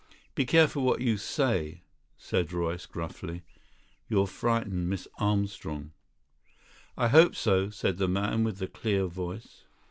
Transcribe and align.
"Be 0.33 0.47
careful 0.47 0.81
what 0.81 1.01
you 1.01 1.15
say," 1.15 1.83
said 2.17 2.51
Royce 2.51 2.87
gruffly, 2.87 3.43
"you'll 4.07 4.25
frighten 4.25 4.89
Miss 4.89 5.07
Armstrong." 5.19 5.91
"I 6.97 7.07
hope 7.09 7.35
so," 7.35 7.69
said 7.69 7.99
the 7.99 8.07
man 8.07 8.43
with 8.43 8.57
the 8.57 8.65
clear 8.65 9.05
voice. 9.05 9.65